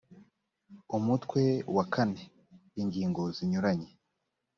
umutwe 0.97 1.41
wa 1.75 1.83
iv 2.03 2.15
ingingo 2.81 3.21
zinyuranye 3.35 3.89